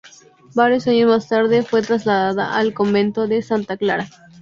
[0.55, 4.07] Varios años más tarde fue trasladada al Convento de Santa Clara.